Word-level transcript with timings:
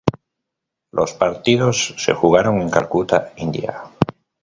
Los 0.91 1.13
partidos 1.13 1.93
se 1.99 2.15
jugaron 2.15 2.59
en 2.59 2.71
Calcuta, 2.71 3.33
India. 3.37 3.83